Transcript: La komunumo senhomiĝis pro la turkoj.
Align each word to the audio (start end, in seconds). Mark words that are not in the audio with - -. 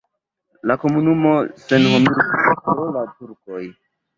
La 0.69 0.77
komunumo 0.83 1.33
senhomiĝis 1.65 2.35
pro 2.63 2.89
la 2.99 3.07
turkoj. 3.13 3.63